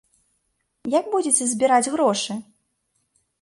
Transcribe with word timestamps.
Як 0.99 1.05
будзеце 1.15 1.43
збіраць 1.51 1.91
грошы? 1.97 2.39